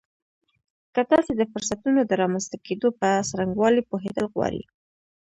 که 0.93 1.01
تاسې 1.11 1.31
د 1.35 1.41
فرصتونو 1.51 1.99
د 2.05 2.11
رامنځته 2.21 2.57
کېدو 2.65 2.87
په 2.99 3.07
څرنګوالي 3.29 3.81
پوهېدل 3.89 4.25
غواړئ. 4.33 4.61